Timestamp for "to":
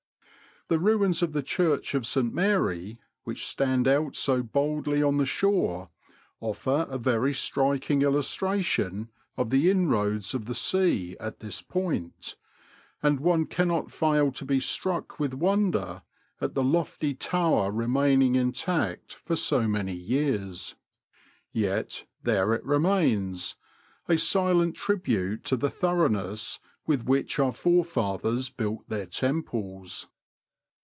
14.31-14.45, 25.45-25.57